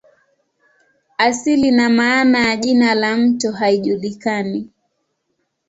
[1.17, 4.69] Asili na maana ya jina la mto haijulikani.